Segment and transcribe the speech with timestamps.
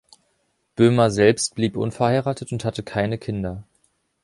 [0.75, 3.61] Böhmer selbst blieb unverheiratet und hatte keine Kinder.